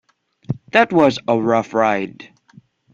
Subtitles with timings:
[0.71, 2.33] That was a rough ride.